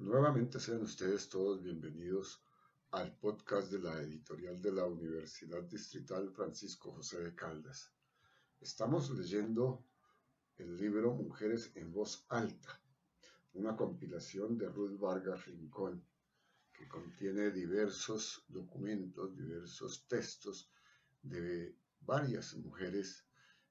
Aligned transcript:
Nuevamente 0.00 0.60
sean 0.60 0.82
ustedes 0.82 1.28
todos 1.28 1.60
bienvenidos 1.60 2.40
al 2.92 3.16
podcast 3.16 3.68
de 3.72 3.80
la 3.80 4.00
editorial 4.00 4.62
de 4.62 4.70
la 4.70 4.86
Universidad 4.86 5.64
Distrital 5.64 6.30
Francisco 6.30 6.92
José 6.92 7.20
de 7.20 7.34
Caldas. 7.34 7.90
Estamos 8.60 9.10
leyendo 9.10 9.84
el 10.56 10.76
libro 10.76 11.14
Mujeres 11.14 11.72
en 11.74 11.92
Voz 11.92 12.24
Alta, 12.28 12.80
una 13.54 13.76
compilación 13.76 14.56
de 14.56 14.68
Ruth 14.68 15.00
Vargas 15.00 15.46
Rincón, 15.46 16.04
que 16.72 16.86
contiene 16.86 17.50
diversos 17.50 18.44
documentos, 18.46 19.36
diversos 19.36 20.06
textos 20.06 20.70
de 21.22 21.74
varias 22.02 22.54
mujeres 22.54 23.24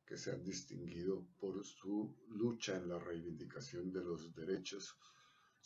que 0.06 0.18
se 0.18 0.34
han 0.34 0.44
distinguido 0.44 1.26
por 1.40 1.64
su 1.64 2.14
lucha 2.28 2.76
en 2.76 2.90
la 2.90 3.00
reivindicación 3.00 3.94
de 3.94 4.04
los 4.04 4.36
derechos 4.36 4.98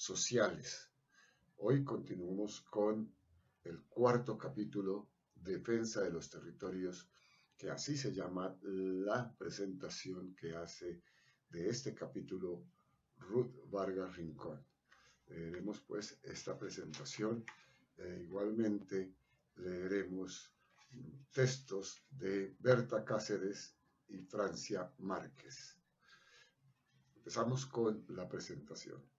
sociales. 0.02 0.90
Hoy 1.58 1.84
continuamos 1.84 2.62
con 2.62 3.14
el 3.64 3.84
cuarto 3.84 4.36
capítulo, 4.36 5.12
Defensa 5.36 6.02
de 6.02 6.10
los 6.10 6.28
Territorios, 6.28 7.08
que 7.56 7.70
así 7.70 7.96
se 7.96 8.12
llama 8.12 8.58
la 8.64 9.32
presentación 9.38 10.34
que 10.34 10.56
hace 10.56 11.04
de 11.50 11.70
este 11.70 11.94
capítulo 11.94 12.66
Ruth 13.20 13.54
Vargas 13.70 14.16
Rincón. 14.16 14.66
Leeremos 15.28 15.82
pues 15.82 16.18
esta 16.24 16.58
presentación 16.58 17.46
e 17.96 18.24
igualmente 18.24 19.14
leeremos 19.58 20.52
textos 21.32 22.04
de 22.10 22.56
Berta 22.58 23.06
Cáceres 23.06 23.76
y 24.08 24.18
Francia 24.18 24.92
Márquez. 24.98 25.78
Empezamos 27.18 27.68
con 27.68 28.04
la 28.10 28.28
presentación. 28.28 29.11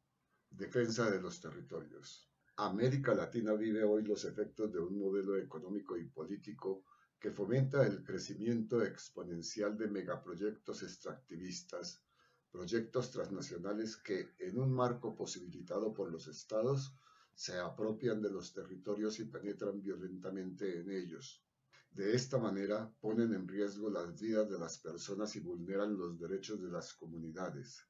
Defensa 0.54 1.10
de 1.10 1.18
los 1.18 1.40
territorios. 1.40 2.30
América 2.56 3.14
Latina 3.14 3.54
vive 3.54 3.84
hoy 3.84 4.04
los 4.04 4.26
efectos 4.26 4.70
de 4.70 4.80
un 4.80 4.98
modelo 4.98 5.38
económico 5.38 5.96
y 5.96 6.04
político 6.04 6.84
que 7.18 7.30
fomenta 7.30 7.86
el 7.86 8.04
crecimiento 8.04 8.84
exponencial 8.84 9.78
de 9.78 9.88
megaproyectos 9.88 10.82
extractivistas, 10.82 12.04
proyectos 12.50 13.10
transnacionales 13.10 13.96
que, 13.96 14.34
en 14.38 14.58
un 14.58 14.70
marco 14.74 15.16
posibilitado 15.16 15.94
por 15.94 16.12
los 16.12 16.26
estados, 16.28 16.98
se 17.34 17.58
apropian 17.58 18.20
de 18.20 18.30
los 18.30 18.52
territorios 18.52 19.20
y 19.20 19.24
penetran 19.24 19.80
violentamente 19.80 20.80
en 20.80 20.90
ellos. 20.90 21.42
De 21.90 22.14
esta 22.14 22.36
manera 22.36 22.94
ponen 23.00 23.32
en 23.32 23.48
riesgo 23.48 23.88
las 23.88 24.20
vidas 24.20 24.50
de 24.50 24.58
las 24.58 24.76
personas 24.78 25.34
y 25.34 25.40
vulneran 25.40 25.96
los 25.96 26.18
derechos 26.18 26.60
de 26.62 26.70
las 26.70 26.92
comunidades. 26.92 27.86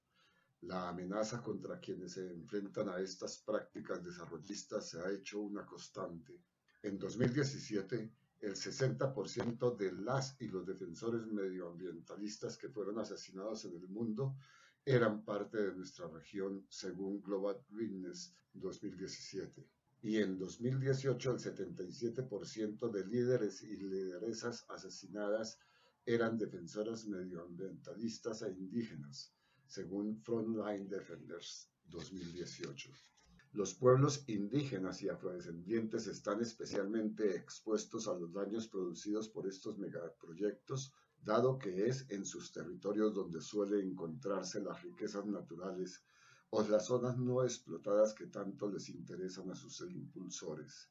La 0.67 0.91
amenaza 0.91 1.43
contra 1.43 1.81
quienes 1.81 2.13
se 2.13 2.31
enfrentan 2.31 2.89
a 2.89 3.01
estas 3.01 3.39
prácticas 3.39 4.01
desarrollistas 4.05 4.89
se 4.89 5.01
ha 5.01 5.11
hecho 5.11 5.41
una 5.41 5.67
constante. 5.67 6.39
En 6.85 7.01
2017, 7.01 8.13
el 8.43 8.55
60% 8.55 9.77
de 9.77 9.91
las 9.91 10.41
y 10.41 10.47
los 10.47 10.65
defensores 10.65 11.27
medioambientalistas 11.27 12.57
que 12.57 12.69
fueron 12.69 13.01
asesinados 13.01 13.65
en 13.65 13.75
el 13.75 13.89
mundo 13.89 14.37
eran 14.85 15.25
parte 15.25 15.59
de 15.59 15.75
nuestra 15.75 16.07
región, 16.07 16.65
según 16.69 17.21
Global 17.21 17.61
Witness 17.73 18.33
2017. 18.53 19.69
Y 20.03 20.19
en 20.19 20.39
2018 20.39 21.33
el 21.33 21.39
77% 21.39 22.89
de 22.89 23.05
líderes 23.05 23.65
y 23.65 23.77
lideresas 23.79 24.65
asesinadas 24.69 25.59
eran 26.07 26.39
defensoras 26.39 27.05
medioambientalistas 27.07 28.43
e 28.43 28.53
indígenas 28.53 29.35
según 29.67 30.21
Frontline 30.23 30.89
Defenders 30.89 31.69
2018. 31.85 32.91
Los 33.53 33.75
pueblos 33.75 34.25
indígenas 34.29 35.03
y 35.03 35.11
afrodescendientes 35.11 36.07
están 36.07 36.41
especialmente 36.41 37.37
expuestos 37.37 38.09
a 38.09 38.15
los 38.15 38.33
daños 38.33 38.67
producidos 38.69 39.29
por 39.29 39.47
estos 39.47 39.79
megaproyectos, 39.79 40.95
dado 41.23 41.59
que 41.59 41.87
es 41.87 42.07
en 42.09 42.25
sus 42.25 42.51
territorios 42.51 43.13
donde 43.13 43.43
suelen 43.43 43.91
encontrarse 43.91 44.61
las 44.61 44.83
riquezas 44.83 45.27
naturales 45.27 46.03
o 46.49 46.63
las 46.63 46.87
zonas 46.87 47.19
no 47.19 47.45
explotadas 47.45 48.15
que 48.15 48.27
tanto 48.27 48.71
les 48.71 48.89
interesan 48.89 49.51
a 49.51 49.55
sus 49.55 49.81
impulsores. 49.83 50.89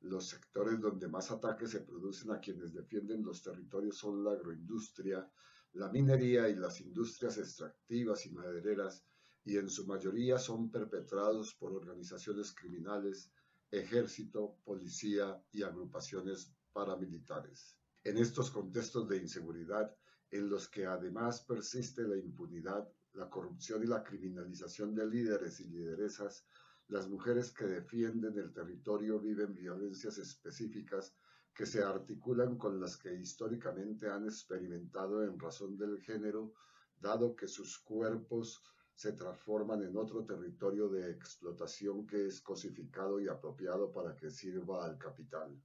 Los 0.00 0.28
sectores 0.28 0.80
donde 0.80 1.08
más 1.08 1.30
ataques 1.30 1.70
se 1.70 1.80
producen 1.80 2.30
a 2.30 2.40
quienes 2.40 2.72
defienden 2.72 3.24
los 3.24 3.42
territorios 3.42 3.98
son 3.98 4.24
la 4.24 4.32
agroindustria, 4.32 5.30
la 5.78 5.88
minería 5.88 6.48
y 6.48 6.56
las 6.56 6.80
industrias 6.80 7.38
extractivas 7.38 8.26
y 8.26 8.30
madereras, 8.30 9.04
y 9.44 9.58
en 9.58 9.70
su 9.70 9.86
mayoría 9.86 10.36
son 10.36 10.72
perpetrados 10.72 11.54
por 11.54 11.72
organizaciones 11.72 12.52
criminales, 12.52 13.30
ejército, 13.70 14.56
policía 14.64 15.40
y 15.52 15.62
agrupaciones 15.62 16.52
paramilitares. 16.72 17.76
En 18.02 18.18
estos 18.18 18.50
contextos 18.50 19.08
de 19.08 19.18
inseguridad, 19.18 19.94
en 20.32 20.50
los 20.50 20.68
que 20.68 20.84
además 20.84 21.42
persiste 21.42 22.02
la 22.02 22.16
impunidad, 22.16 22.88
la 23.12 23.30
corrupción 23.30 23.84
y 23.84 23.86
la 23.86 24.02
criminalización 24.02 24.96
de 24.96 25.06
líderes 25.06 25.60
y 25.60 25.68
lideresas, 25.68 26.44
las 26.88 27.08
mujeres 27.08 27.52
que 27.52 27.66
defienden 27.66 28.36
el 28.36 28.52
territorio 28.52 29.20
viven 29.20 29.54
violencias 29.54 30.18
específicas 30.18 31.14
que 31.58 31.66
se 31.66 31.82
articulan 31.82 32.56
con 32.56 32.78
las 32.80 32.96
que 32.96 33.12
históricamente 33.12 34.08
han 34.08 34.26
experimentado 34.26 35.24
en 35.24 35.40
razón 35.40 35.76
del 35.76 36.00
género, 36.00 36.52
dado 37.00 37.34
que 37.34 37.48
sus 37.48 37.80
cuerpos 37.80 38.62
se 38.94 39.14
transforman 39.14 39.82
en 39.82 39.96
otro 39.96 40.24
territorio 40.24 40.88
de 40.88 41.10
explotación 41.10 42.06
que 42.06 42.26
es 42.26 42.40
cosificado 42.42 43.18
y 43.18 43.26
apropiado 43.26 43.90
para 43.90 44.14
que 44.14 44.30
sirva 44.30 44.84
al 44.84 44.98
capital. 44.98 45.60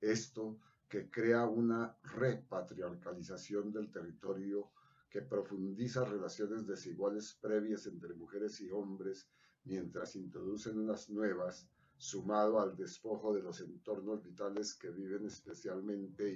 Esto 0.00 0.58
que 0.88 1.08
crea 1.12 1.44
una 1.44 1.96
repatriarcalización 2.02 3.70
del 3.70 3.92
territorio 3.92 4.72
que 5.08 5.22
profundiza 5.22 6.04
relaciones 6.04 6.66
desiguales 6.66 7.38
previas 7.40 7.86
entre 7.86 8.14
mujeres 8.14 8.60
y 8.60 8.72
hombres 8.72 9.28
mientras 9.62 10.16
introducen 10.16 10.80
unas 10.80 11.08
nuevas 11.08 11.68
sumado 11.98 12.60
al 12.60 12.76
despojo 12.76 13.34
de 13.34 13.42
los 13.42 13.60
entornos 13.60 14.22
vitales 14.22 14.74
que 14.74 14.90
viven 14.90 15.26
especialmente 15.26 16.30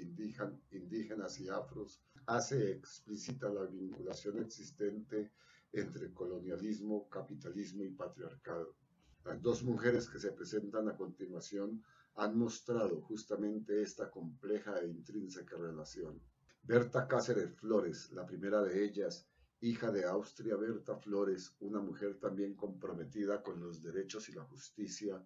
indígenas 0.70 1.38
y 1.40 1.48
afros, 1.48 2.00
hace 2.26 2.72
explícita 2.72 3.48
la 3.48 3.66
vinculación 3.66 4.38
existente 4.38 5.32
entre 5.72 6.12
colonialismo, 6.12 7.08
capitalismo 7.08 7.84
y 7.84 7.90
patriarcado. 7.90 8.74
Las 9.24 9.40
dos 9.42 9.62
mujeres 9.62 10.08
que 10.08 10.18
se 10.18 10.32
presentan 10.32 10.88
a 10.88 10.96
continuación 10.96 11.84
han 12.16 12.38
mostrado 12.38 13.00
justamente 13.02 13.82
esta 13.82 14.10
compleja 14.10 14.78
e 14.80 14.88
intrínseca 14.88 15.56
relación. 15.56 16.20
Berta 16.62 17.06
Cáceres 17.06 17.54
Flores, 17.54 18.10
la 18.12 18.26
primera 18.26 18.62
de 18.62 18.84
ellas, 18.84 19.26
hija 19.60 19.92
de 19.92 20.04
Austria 20.06 20.56
Berta 20.56 20.96
Flores, 20.96 21.54
una 21.60 21.80
mujer 21.80 22.18
también 22.18 22.54
comprometida 22.54 23.42
con 23.42 23.60
los 23.60 23.82
derechos 23.82 24.28
y 24.28 24.32
la 24.32 24.44
justicia, 24.44 25.22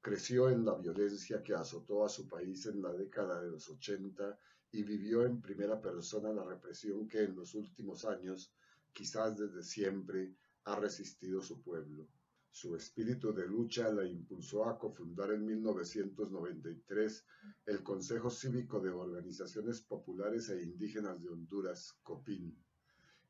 Creció 0.00 0.48
en 0.50 0.64
la 0.64 0.74
violencia 0.74 1.42
que 1.42 1.54
azotó 1.54 2.04
a 2.04 2.08
su 2.08 2.28
país 2.28 2.66
en 2.66 2.82
la 2.82 2.92
década 2.92 3.42
de 3.42 3.50
los 3.50 3.68
80 3.68 4.38
y 4.72 4.82
vivió 4.82 5.24
en 5.24 5.40
primera 5.40 5.80
persona 5.80 6.32
la 6.32 6.44
represión 6.44 7.08
que 7.08 7.22
en 7.22 7.34
los 7.34 7.54
últimos 7.54 8.04
años, 8.04 8.52
quizás 8.92 9.36
desde 9.36 9.62
siempre, 9.62 10.34
ha 10.64 10.76
resistido 10.76 11.40
su 11.40 11.62
pueblo. 11.62 12.08
Su 12.50 12.74
espíritu 12.74 13.34
de 13.34 13.46
lucha 13.46 13.92
la 13.92 14.04
impulsó 14.06 14.64
a 14.64 14.78
cofundar 14.78 15.30
en 15.32 15.44
1993 15.44 17.24
el 17.66 17.82
Consejo 17.82 18.30
Cívico 18.30 18.80
de 18.80 18.90
Organizaciones 18.90 19.82
Populares 19.82 20.48
e 20.48 20.62
Indígenas 20.62 21.22
de 21.22 21.28
Honduras, 21.28 21.98
COPIN, 22.02 22.56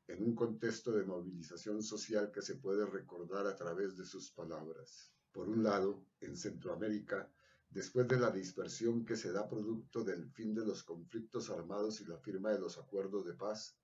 en 0.07 0.23
un 0.23 0.33
contexto 0.33 0.93
de 0.93 1.03
movilización 1.03 1.83
social 1.83 2.31
que 2.31 2.41
se 2.41 2.55
puede 2.55 2.85
recordar 2.85 3.45
a 3.45 3.55
través 3.55 3.97
de 3.97 4.05
sus 4.05 4.31
palabras. 4.31 5.11
Por 5.37 5.49
un 5.49 5.61
lado, 5.61 6.03
en 6.19 6.35
Centroamérica, 6.35 7.31
después 7.69 8.07
de 8.07 8.19
la 8.19 8.31
dispersión 8.31 9.05
que 9.05 9.15
se 9.15 9.31
da 9.31 9.47
producto 9.47 10.03
del 10.03 10.31
fin 10.31 10.55
de 10.55 10.65
los 10.65 10.81
conflictos 10.81 11.51
armados 11.51 12.01
y 12.01 12.05
la 12.05 12.17
firma 12.17 12.49
de 12.49 12.57
los 12.57 12.79
acuerdos 12.79 13.23
de 13.23 13.35
paz, 13.35 13.77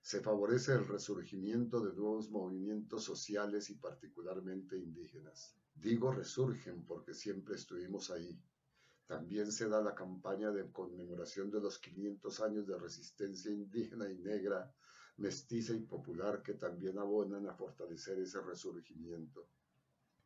se 0.00 0.22
favorece 0.22 0.72
el 0.72 0.88
resurgimiento 0.88 1.84
de 1.84 1.92
nuevos 1.92 2.30
movimientos 2.30 3.04
sociales 3.04 3.68
y 3.68 3.74
particularmente 3.74 4.78
indígenas. 4.78 5.54
Digo 5.74 6.10
resurgen 6.10 6.86
porque 6.86 7.12
siempre 7.12 7.56
estuvimos 7.56 8.10
ahí. 8.10 8.40
También 9.06 9.52
se 9.52 9.68
da 9.68 9.82
la 9.82 9.94
campaña 9.94 10.52
de 10.52 10.72
conmemoración 10.72 11.50
de 11.50 11.60
los 11.60 11.78
500 11.80 12.40
años 12.40 12.66
de 12.66 12.78
resistencia 12.78 13.50
indígena 13.50 14.10
y 14.10 14.16
negra, 14.20 14.74
mestiza 15.18 15.74
y 15.74 15.80
popular 15.80 16.42
que 16.42 16.54
también 16.54 16.96
abonan 16.98 17.46
a 17.46 17.52
fortalecer 17.52 18.18
ese 18.20 18.40
resurgimiento 18.40 19.50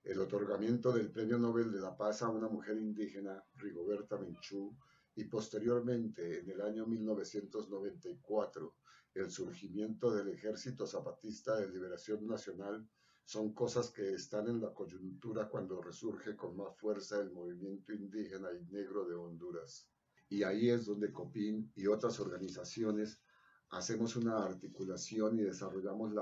el 0.05 0.19
otorgamiento 0.21 0.93
del 0.93 1.11
Premio 1.11 1.39
Nobel 1.39 1.71
de 1.73 1.81
la 1.81 1.97
Paz 1.97 2.23
a 2.23 2.29
una 2.29 2.49
mujer 2.49 2.79
indígena, 2.79 3.45
Rigoberta 3.57 4.17
Menchú, 4.19 4.77
y 5.15 5.25
posteriormente, 5.25 6.41
en 6.41 6.51
el 6.51 6.61
año 6.61 6.87
1994, 6.87 8.75
el 9.15 9.31
surgimiento 9.31 10.15
del 10.15 10.29
Ejército 10.29 10.87
Zapatista 10.87 11.57
de 11.57 11.69
Liberación 11.69 12.27
Nacional 12.27 12.89
son 13.25 13.53
cosas 13.53 13.91
que 13.91 14.15
están 14.15 14.49
en 14.49 14.61
la 14.61 14.73
coyuntura 14.73 15.49
cuando 15.49 15.83
resurge 15.83 16.37
con 16.37 16.57
más 16.57 16.77
fuerza 16.79 17.21
el 17.21 17.31
movimiento 17.31 17.93
indígena 17.93 18.49
y 18.53 18.65
negro 18.73 19.07
de 19.07 19.17
Honduras. 19.17 19.91
Y 20.29 20.45
ahí 20.45 20.71
es 20.71 20.87
donde 20.87 21.13
COPIN 21.13 21.73
y 21.75 21.87
otras 21.89 22.21
organizaciones 22.21 23.21
hacemos 23.71 24.17
una 24.17 24.39
articulación 24.39 25.39
y 25.39 25.43
desarrollamos 25.43 26.13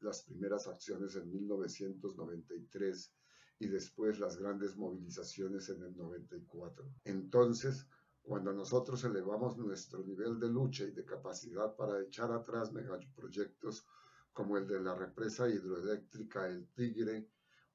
las 0.00 0.22
primeras 0.22 0.66
acciones 0.68 1.16
en 1.16 1.30
1993 1.30 3.12
y 3.58 3.66
después 3.66 4.18
las 4.18 4.36
grandes 4.36 4.76
movilizaciones 4.76 5.68
en 5.70 5.82
el 5.82 5.96
94. 5.96 6.88
Entonces, 7.04 7.86
cuando 8.22 8.52
nosotros 8.52 9.02
elevamos 9.04 9.56
nuestro 9.56 10.04
nivel 10.04 10.38
de 10.38 10.48
lucha 10.48 10.84
y 10.84 10.90
de 10.92 11.04
capacidad 11.04 11.74
para 11.74 12.02
echar 12.02 12.30
atrás 12.32 12.72
megaproyectos 12.72 13.86
como 14.32 14.58
el 14.58 14.66
de 14.66 14.80
la 14.80 14.94
represa 14.94 15.48
hidroeléctrica 15.48 16.46
El 16.46 16.68
Tigre, 16.74 17.28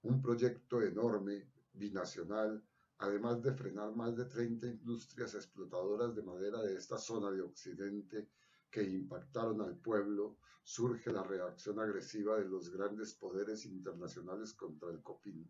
un 0.03 0.21
proyecto 0.21 0.81
enorme, 0.81 1.47
binacional, 1.73 2.63
además 2.99 3.41
de 3.41 3.53
frenar 3.53 3.95
más 3.95 4.15
de 4.15 4.25
30 4.25 4.67
industrias 4.67 5.33
explotadoras 5.33 6.15
de 6.15 6.21
madera 6.21 6.61
de 6.61 6.75
esta 6.75 6.97
zona 6.97 7.31
de 7.31 7.41
Occidente 7.41 8.29
que 8.71 8.83
impactaron 8.83 9.61
al 9.61 9.75
pueblo, 9.75 10.37
surge 10.63 11.11
la 11.11 11.23
reacción 11.23 11.79
agresiva 11.79 12.37
de 12.37 12.45
los 12.45 12.69
grandes 12.69 13.13
poderes 13.13 13.65
internacionales 13.65 14.53
contra 14.53 14.89
el 14.89 15.01
COPIN. 15.01 15.47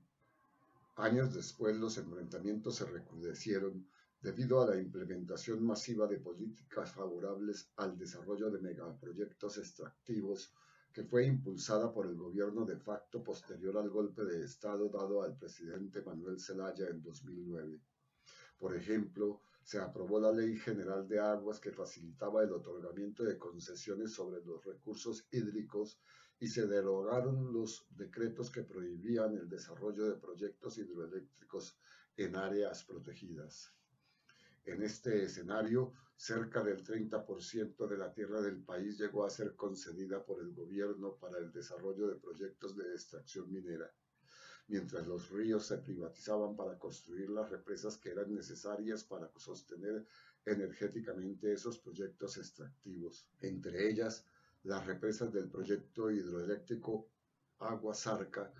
Años 0.96 1.34
después 1.34 1.78
los 1.78 1.98
enfrentamientos 1.98 2.78
se 2.78 2.86
recrudecieron 2.86 3.88
debido 4.22 4.62
a 4.62 4.68
la 4.68 4.82
implementación 4.82 5.64
masiva 5.64 6.08
de 6.08 6.20
políticas 6.20 6.92
favorables 6.92 7.72
al 7.78 7.98
desarrollo 7.98 8.52
de 8.52 8.60
megaproyectos 8.60 9.58
extractivos 9.58 10.54
que 10.94 11.04
fue 11.04 11.26
impulsada 11.26 11.92
por 11.94 12.06
el 12.06 12.16
gobierno 12.16 12.66
de 12.66 12.78
facto 12.78 13.24
posterior 13.24 13.78
al 13.78 13.90
golpe 13.90 14.26
de 14.26 14.44
Estado 14.44 14.90
dado 14.90 15.24
al 15.24 15.38
presidente 15.38 16.02
Manuel 16.02 16.40
Zelaya 16.40 16.88
en 16.90 17.02
2009. 17.02 17.80
Por 18.60 18.76
ejemplo, 18.76 19.42
se 19.72 19.80
aprobó 19.80 20.20
la 20.20 20.34
Ley 20.34 20.58
General 20.58 21.08
de 21.08 21.18
Aguas 21.18 21.62
que 21.62 21.72
facilitaba 21.72 22.44
el 22.44 22.52
otorgamiento 22.52 23.24
de 23.24 23.38
concesiones 23.38 24.12
sobre 24.12 24.44
los 24.44 24.66
recursos 24.66 25.26
hídricos 25.32 25.98
y 26.42 26.48
se 26.48 26.68
derogaron 26.68 27.54
los 27.54 27.88
decretos 27.92 28.52
que 28.52 28.64
prohibían 28.64 29.34
el 29.38 29.48
desarrollo 29.48 30.10
de 30.10 30.18
proyectos 30.18 30.78
hidroeléctricos 30.78 31.80
en 32.18 32.36
áreas 32.36 32.84
protegidas. 32.84 33.74
En 34.66 34.84
este 34.84 35.24
escenario, 35.24 35.94
cerca 36.18 36.62
del 36.62 36.84
30% 36.84 37.88
de 37.88 37.98
la 37.98 38.12
tierra 38.12 38.42
del 38.42 38.62
país 38.62 38.98
llegó 39.00 39.24
a 39.24 39.30
ser 39.30 39.56
concedida 39.56 40.22
por 40.22 40.42
el 40.42 40.52
gobierno 40.52 41.16
para 41.16 41.38
el 41.38 41.50
desarrollo 41.50 42.08
de 42.08 42.18
proyectos 42.18 42.76
de 42.76 42.92
extracción 42.92 43.50
minera, 43.50 43.90
mientras 44.68 45.06
los 45.08 45.30
ríos 45.30 45.66
se 45.66 45.78
privatizaban 45.78 46.56
para 46.56 46.78
construir 46.78 47.30
las 47.30 47.50
represas 47.50 47.98
que 47.98 48.12
eran 48.12 48.34
necesarias 48.34 49.04
para 49.04 49.30
sostener 49.38 50.06
energéticamente 50.46 51.54
esos 51.54 51.80
proyectos 51.80 52.38
extractivos, 52.38 53.28
entre 53.42 53.90
ellas 53.90 54.26
las 54.64 54.86
represas 54.86 55.32
del 55.34 55.50
proyecto 55.50 56.12
hidroeléctrico 56.12 57.10
Agua 57.60 57.94
Zarca, 57.94 58.52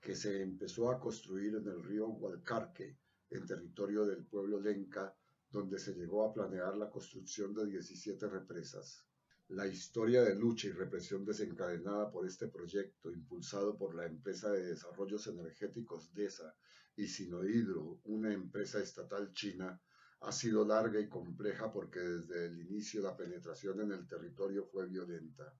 que 0.00 0.14
se 0.14 0.42
empezó 0.42 0.90
a 0.90 1.00
construir 1.00 1.56
en 1.56 1.66
el 1.66 1.82
río 1.82 2.08
Hualcarque, 2.08 2.96
en 3.30 3.46
territorio 3.46 4.06
del 4.06 4.24
pueblo 4.24 4.60
Lenca, 4.60 5.14
donde 5.50 5.78
se 5.78 5.94
llegó 5.94 6.24
a 6.24 6.32
planear 6.32 6.76
la 6.76 6.90
construcción 6.90 7.54
de 7.54 7.66
17 7.66 8.28
represas. 8.28 9.04
La 9.50 9.64
historia 9.64 10.24
de 10.24 10.34
lucha 10.34 10.66
y 10.66 10.72
represión 10.72 11.24
desencadenada 11.24 12.10
por 12.10 12.26
este 12.26 12.48
proyecto, 12.48 13.12
impulsado 13.12 13.78
por 13.78 13.94
la 13.94 14.04
empresa 14.04 14.50
de 14.50 14.66
desarrollos 14.66 15.28
energéticos 15.28 16.12
DESA 16.12 16.52
y 16.96 17.06
Sinohidro, 17.06 18.00
una 18.04 18.32
empresa 18.32 18.80
estatal 18.80 19.32
china, 19.32 19.80
ha 20.22 20.32
sido 20.32 20.64
larga 20.64 20.98
y 20.98 21.08
compleja 21.08 21.72
porque 21.72 22.00
desde 22.00 22.46
el 22.46 22.60
inicio 22.60 23.02
la 23.02 23.16
penetración 23.16 23.80
en 23.82 23.92
el 23.92 24.08
territorio 24.08 24.66
fue 24.66 24.88
violenta. 24.88 25.56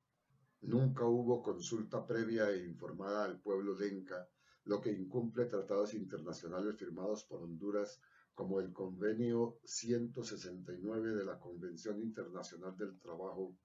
Nunca 0.62 1.04
hubo 1.04 1.40
consulta 1.40 2.04
previa 2.04 2.50
e 2.50 2.64
informada 2.64 3.24
al 3.24 3.40
pueblo 3.40 3.78
lenca, 3.78 4.28
lo 4.64 4.80
que 4.80 4.90
incumple 4.90 5.44
tratados 5.44 5.94
internacionales 5.94 6.76
firmados 6.76 7.22
por 7.22 7.40
Honduras 7.40 8.00
como 8.34 8.60
el 8.60 8.72
Convenio 8.72 9.60
169 9.64 11.14
de 11.14 11.24
la 11.24 11.38
Convención 11.38 12.00
Internacional 12.00 12.76
del 12.76 12.98
Trabajo, 12.98 13.56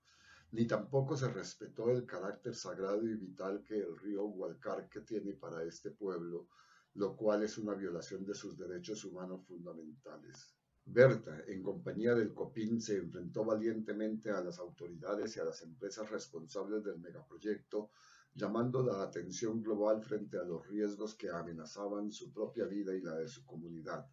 ni 0.52 0.68
tampoco 0.68 1.16
se 1.16 1.30
respetó 1.30 1.90
el 1.90 2.06
carácter 2.06 2.54
sagrado 2.56 3.08
y 3.08 3.16
vital 3.16 3.64
que 3.64 3.80
el 3.80 3.98
río 3.98 4.26
Hualcarque 4.26 5.02
tiene 5.02 5.34
para 5.34 5.64
este 5.64 5.92
pueblo, 5.92 6.50
lo 6.96 7.16
cual 7.16 7.44
es 7.44 7.58
una 7.58 7.74
violación 7.74 8.26
de 8.26 8.36
sus 8.36 8.58
derechos 8.58 9.06
humanos 9.06 9.46
fundamentales. 9.48 10.54
Berta, 10.84 11.44
en 11.48 11.64
compañía 11.64 12.16
del 12.16 12.34
COPIN, 12.34 12.82
se 12.82 12.98
enfrentó 12.98 13.46
valientemente 13.46 14.32
a 14.32 14.42
las 14.42 14.60
autoridades 14.60 15.38
y 15.38 15.40
a 15.40 15.46
las 15.46 15.62
empresas 15.62 16.10
responsables 16.10 16.84
del 16.84 17.00
megaproyecto, 17.00 17.92
llamando 18.34 18.84
la 18.84 19.04
atención 19.04 19.62
global 19.62 20.04
frente 20.04 20.38
a 20.38 20.44
los 20.44 20.68
riesgos 20.68 21.16
que 21.16 21.30
amenazaban 21.30 22.12
su 22.12 22.34
propia 22.34 22.66
vida 22.66 22.94
y 22.96 23.02
la 23.02 23.16
de 23.16 23.28
su 23.28 23.46
comunidad. 23.46 24.06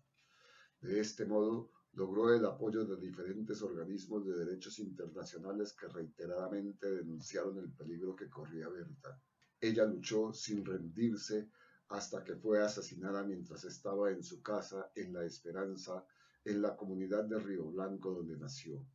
De 0.80 1.00
este 1.00 1.24
modo, 1.24 1.70
logró 1.98 2.32
el 2.32 2.46
apoyo 2.46 2.84
de 2.84 2.96
diferentes 2.96 3.60
organismos 3.60 4.24
de 4.24 4.44
derechos 4.44 4.78
internacionales 4.78 5.72
que 5.72 5.88
reiteradamente 5.88 6.88
denunciaron 6.88 7.58
el 7.58 7.72
peligro 7.72 8.14
que 8.14 8.30
corría 8.30 8.68
Berta. 8.68 9.20
Ella 9.60 9.84
luchó 9.84 10.32
sin 10.32 10.64
rendirse 10.64 11.50
hasta 11.88 12.22
que 12.22 12.36
fue 12.36 12.62
asesinada 12.62 13.24
mientras 13.24 13.64
estaba 13.64 14.12
en 14.12 14.22
su 14.22 14.40
casa 14.42 14.92
en 14.94 15.12
La 15.12 15.24
Esperanza, 15.24 16.06
en 16.44 16.62
la 16.62 16.76
comunidad 16.76 17.24
de 17.24 17.40
Río 17.40 17.68
Blanco 17.68 18.12
donde 18.12 18.38
nació. 18.38 18.86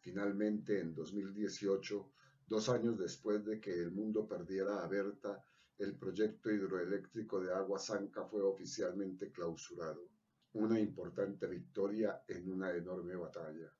Finalmente, 0.00 0.80
en 0.80 0.94
2018, 0.94 2.10
dos 2.46 2.70
años 2.70 2.98
después 2.98 3.44
de 3.44 3.60
que 3.60 3.74
el 3.74 3.90
mundo 3.90 4.26
perdiera 4.26 4.82
a 4.82 4.88
Berta, 4.88 5.44
el 5.76 5.98
proyecto 5.98 6.50
hidroeléctrico 6.50 7.38
de 7.38 7.52
Agua 7.52 7.78
Zanca 7.78 8.24
fue 8.24 8.40
oficialmente 8.40 9.30
clausurado 9.30 10.08
una 10.56 10.80
importante 10.80 11.46
victoria 11.46 12.24
en 12.26 12.50
una 12.50 12.70
enorme 12.74 13.14
batalla. 13.14 13.70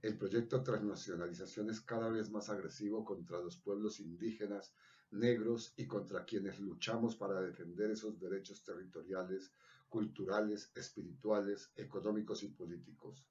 El 0.00 0.16
proyecto 0.16 0.62
transnacionalización 0.62 1.70
es 1.70 1.80
cada 1.80 2.08
vez 2.08 2.30
más 2.30 2.50
agresivo 2.50 3.04
contra 3.04 3.40
los 3.40 3.56
pueblos 3.56 3.98
indígenas, 3.98 4.72
negros 5.10 5.74
y 5.76 5.88
contra 5.88 6.24
quienes 6.24 6.60
luchamos 6.60 7.16
para 7.16 7.40
defender 7.40 7.90
esos 7.90 8.20
derechos 8.20 8.62
territoriales, 8.62 9.52
culturales, 9.88 10.70
espirituales, 10.76 11.72
económicos 11.74 12.44
y 12.44 12.48
políticos. 12.48 13.26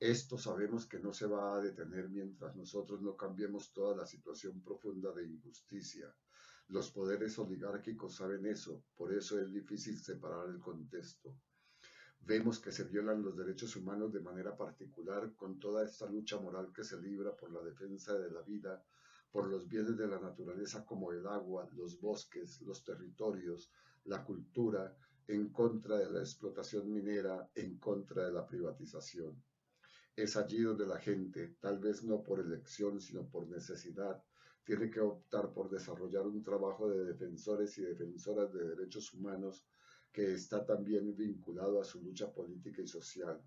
Esto 0.00 0.38
sabemos 0.38 0.86
que 0.86 1.00
no 1.00 1.12
se 1.12 1.26
va 1.26 1.54
a 1.54 1.60
detener 1.60 2.08
mientras 2.08 2.56
nosotros 2.56 3.02
no 3.02 3.14
cambiemos 3.14 3.74
toda 3.74 3.94
la 3.94 4.06
situación 4.06 4.62
profunda 4.62 5.12
de 5.12 5.26
injusticia. 5.26 6.14
Los 6.68 6.90
poderes 6.92 7.38
oligárquicos 7.38 8.16
saben 8.16 8.46
eso, 8.46 8.82
por 8.96 9.12
eso 9.12 9.38
es 9.38 9.52
difícil 9.52 9.98
separar 9.98 10.48
el 10.48 10.60
contexto. 10.60 11.36
Vemos 12.24 12.60
que 12.60 12.70
se 12.70 12.84
violan 12.84 13.20
los 13.20 13.36
derechos 13.36 13.74
humanos 13.74 14.12
de 14.12 14.20
manera 14.20 14.56
particular 14.56 15.34
con 15.34 15.58
toda 15.58 15.84
esta 15.84 16.08
lucha 16.08 16.38
moral 16.38 16.72
que 16.72 16.84
se 16.84 17.00
libra 17.00 17.36
por 17.36 17.50
la 17.52 17.60
defensa 17.60 18.16
de 18.16 18.30
la 18.30 18.42
vida, 18.42 18.80
por 19.32 19.48
los 19.48 19.68
bienes 19.68 19.96
de 19.96 20.06
la 20.06 20.20
naturaleza 20.20 20.86
como 20.86 21.10
el 21.10 21.26
agua, 21.26 21.68
los 21.72 22.00
bosques, 22.00 22.60
los 22.62 22.84
territorios, 22.84 23.72
la 24.04 24.24
cultura, 24.24 24.96
en 25.26 25.48
contra 25.50 25.98
de 25.98 26.10
la 26.12 26.20
explotación 26.20 26.92
minera, 26.92 27.50
en 27.56 27.78
contra 27.78 28.26
de 28.26 28.32
la 28.32 28.46
privatización. 28.46 29.42
Es 30.14 30.36
allí 30.36 30.60
donde 30.60 30.86
la 30.86 30.98
gente, 30.98 31.56
tal 31.60 31.80
vez 31.80 32.04
no 32.04 32.22
por 32.22 32.38
elección, 32.38 33.00
sino 33.00 33.28
por 33.28 33.48
necesidad, 33.48 34.22
tiene 34.64 34.90
que 34.90 35.00
optar 35.00 35.52
por 35.52 35.70
desarrollar 35.70 36.26
un 36.26 36.42
trabajo 36.42 36.88
de 36.88 37.04
defensores 37.04 37.76
y 37.78 37.82
defensoras 37.82 38.52
de 38.52 38.68
derechos 38.76 39.12
humanos 39.12 39.66
que 40.12 40.34
está 40.34 40.64
también 40.64 41.16
vinculado 41.16 41.80
a 41.80 41.84
su 41.84 42.02
lucha 42.02 42.32
política 42.32 42.82
y 42.82 42.86
social. 42.86 43.40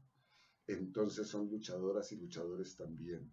Entonces 0.68 1.28
son 1.28 1.50
luchadoras 1.50 2.12
y 2.12 2.18
luchadores 2.18 2.76
también. 2.76 3.32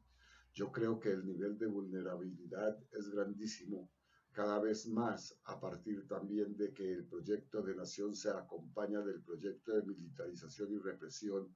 Yo 0.52 0.70
creo 0.70 1.00
que 1.00 1.10
el 1.10 1.24
nivel 1.24 1.56
de 1.56 1.66
vulnerabilidad 1.66 2.78
es 2.92 3.08
grandísimo, 3.08 3.90
cada 4.32 4.58
vez 4.60 4.86
más 4.86 5.38
a 5.44 5.58
partir 5.58 6.06
también 6.06 6.56
de 6.56 6.72
que 6.74 6.92
el 6.92 7.04
proyecto 7.06 7.62
de 7.62 7.74
nación 7.74 8.14
se 8.14 8.30
acompaña 8.30 9.00
del 9.00 9.22
proyecto 9.22 9.74
de 9.74 9.82
militarización 9.82 10.72
y 10.72 10.78
represión 10.78 11.54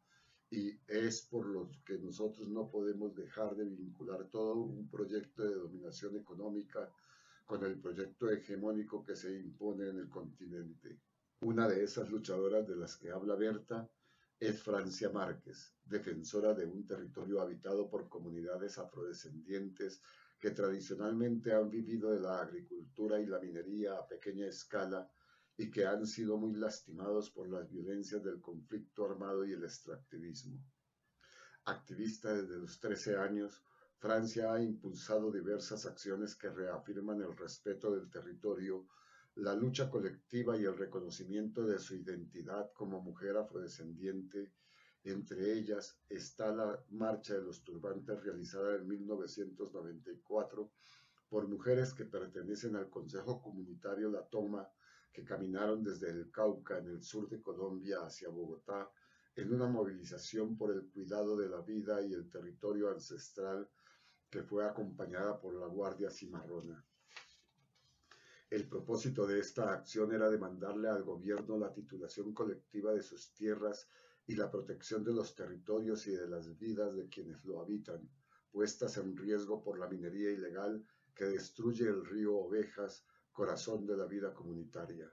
y 0.51 0.79
es 0.87 1.23
por 1.23 1.47
lo 1.47 1.71
que 1.85 1.99
nosotros 1.99 2.49
no 2.49 2.71
podemos 2.71 3.15
dejar 3.15 3.57
de 3.57 3.65
vincular 3.65 4.29
todo 4.31 4.55
un 4.61 4.89
proyecto 4.89 5.43
de 5.43 5.57
dominación 5.57 6.17
económica 6.17 6.91
con 7.45 7.65
el 7.65 7.79
proyecto 7.79 8.31
hegemónico 8.31 9.05
que 9.05 9.17
se 9.17 9.39
impone 9.39 9.89
en 9.89 9.99
el 9.99 10.09
continente. 10.09 10.99
Una 11.41 11.69
de 11.69 11.85
esas 11.85 12.11
luchadoras 12.11 12.67
de 12.67 12.77
las 12.77 12.97
que 12.97 13.11
habla 13.11 13.35
Berta 13.35 13.89
es 14.41 14.63
Francia 14.63 15.11
Márquez, 15.11 15.75
defensora 15.85 16.55
de 16.55 16.65
un 16.65 16.87
territorio 16.87 17.43
habitado 17.43 17.91
por 17.91 18.09
comunidades 18.09 18.79
afrodescendientes 18.79 20.01
que 20.41 20.53
tradicionalmente 20.53 21.53
han 21.53 21.69
vivido 21.69 22.11
de 22.11 22.21
la 22.21 22.41
agricultura 22.41 23.21
y 23.21 23.27
la 23.27 23.39
minería 23.39 23.99
a 23.99 24.09
pequeña 24.09 24.47
escala 24.47 25.11
y 25.59 25.71
que 25.71 25.87
han 25.87 26.07
sido 26.07 26.39
muy 26.39 26.55
lastimados 26.55 27.31
por 27.31 27.51
las 27.51 27.69
violencias 27.71 28.23
del 28.23 28.41
conflicto 28.41 29.05
armado 29.05 29.45
y 29.45 29.53
el 29.53 29.65
extractivismo. 29.65 30.59
Activista 31.67 32.33
desde 32.35 32.59
los 32.59 32.79
13 32.81 33.17
años, 33.17 33.63
Francia 33.99 34.53
ha 34.53 34.63
impulsado 34.63 35.31
diversas 35.31 35.85
acciones 35.85 36.35
que 36.35 36.51
reafirman 36.51 37.21
el 37.23 37.37
respeto 37.37 37.95
del 37.95 38.11
territorio, 38.11 38.87
la 39.37 39.55
lucha 39.55 39.91
colectiva 39.91 40.57
y 40.57 40.65
el 40.65 40.79
reconocimiento 40.79 41.67
de 41.67 41.79
su 41.79 41.95
identidad 41.95 42.73
como 42.73 43.03
mujer 43.03 43.37
afrodescendiente. 43.37 44.53
Entre 45.05 45.53
ellas 45.53 46.01
está 46.09 46.55
la 46.55 46.83
Marcha 46.91 47.35
de 47.35 47.43
los 47.43 47.63
Turbantes 47.63 48.25
realizada 48.25 48.77
en 48.77 48.89
1994 48.89 50.73
por 51.29 51.49
mujeres 51.49 51.93
que 51.93 52.07
pertenecen 52.07 52.77
al 52.77 52.89
Consejo 52.89 53.43
Comunitario 53.43 54.11
La 54.11 54.23
Toma, 54.27 54.67
que 55.13 55.23
caminaron 55.23 55.85
desde 55.85 56.09
el 56.09 56.31
Cauca 56.31 56.79
en 56.79 56.89
el 56.89 57.03
sur 57.03 57.29
de 57.29 57.43
Colombia 57.43 57.99
hacia 58.05 58.31
Bogotá 58.31 58.91
en 59.35 59.53
una 59.53 59.67
movilización 59.67 60.57
por 60.57 60.73
el 60.73 60.89
cuidado 60.89 61.37
de 61.37 61.51
la 61.51 61.61
vida 61.61 62.01
y 62.01 62.15
el 62.15 62.31
territorio 62.31 62.91
ancestral 62.91 63.69
que 64.31 64.43
fue 64.43 64.65
acompañada 64.65 65.39
por 65.39 65.55
la 65.55 65.67
Guardia 65.67 66.11
Cimarrona. 66.11 66.83
El 68.49 68.69
propósito 68.69 69.27
de 69.27 69.41
esta 69.41 69.73
acción 69.73 70.13
era 70.13 70.31
demandarle 70.31 70.89
al 70.89 71.03
gobierno 71.03 71.59
la 71.59 71.73
titulación 71.73 72.33
colectiva 72.33 72.93
de 72.93 73.03
sus 73.03 73.35
tierras 73.35 73.89
y 74.25 74.37
la 74.37 74.49
protección 74.51 75.03
de 75.03 75.13
los 75.13 75.35
territorios 75.35 76.07
y 76.07 76.13
de 76.13 76.29
las 76.29 76.57
vidas 76.57 76.95
de 76.95 77.09
quienes 77.09 77.45
lo 77.45 77.61
habitan, 77.61 78.09
puestas 78.53 78.99
en 78.99 79.17
riesgo 79.17 79.65
por 79.65 79.81
la 79.81 79.89
minería 79.89 80.31
ilegal 80.31 80.87
que 81.13 81.25
destruye 81.25 81.89
el 81.89 82.07
río 82.07 82.37
Ovejas, 82.37 83.05
corazón 83.33 83.85
de 83.85 83.97
la 83.97 84.07
vida 84.07 84.33
comunitaria. 84.33 85.13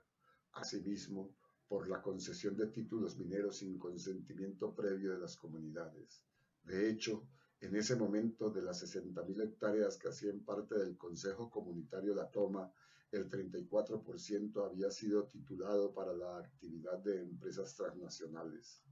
Asimismo, 0.52 1.34
por 1.66 1.88
la 1.88 2.00
concesión 2.00 2.56
de 2.56 2.68
títulos 2.68 3.18
mineros 3.18 3.56
sin 3.56 3.80
consentimiento 3.80 4.72
previo 4.76 5.10
de 5.10 5.18
las 5.18 5.36
comunidades. 5.36 6.22
De 6.62 6.88
hecho, 6.88 7.26
en 7.60 7.74
ese 7.74 7.96
momento, 7.96 8.50
de 8.50 8.62
las 8.62 8.82
60.000 8.84 9.42
hectáreas 9.42 9.96
que 9.96 10.08
hacían 10.08 10.44
parte 10.44 10.78
del 10.78 10.96
Consejo 10.96 11.50
Comunitario 11.50 12.14
La 12.14 12.30
Toma, 12.30 12.72
el 13.16 13.28
34% 13.28 14.64
había 14.64 14.90
sido 14.90 15.26
titulado 15.28 15.92
para 15.92 16.12
la 16.12 16.38
actividad 16.38 16.98
de 16.98 17.20
empresas 17.20 17.74
transnacionales. 17.74 18.82